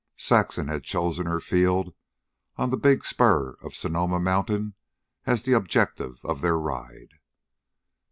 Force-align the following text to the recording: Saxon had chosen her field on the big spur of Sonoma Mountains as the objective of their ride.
Saxon 0.17 0.67
had 0.67 0.83
chosen 0.83 1.27
her 1.27 1.39
field 1.39 1.93
on 2.55 2.71
the 2.71 2.75
big 2.75 3.05
spur 3.05 3.51
of 3.61 3.75
Sonoma 3.75 4.19
Mountains 4.19 4.73
as 5.27 5.43
the 5.43 5.53
objective 5.53 6.25
of 6.25 6.41
their 6.41 6.57
ride. 6.57 7.19